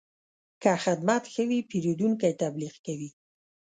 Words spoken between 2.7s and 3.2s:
کوي.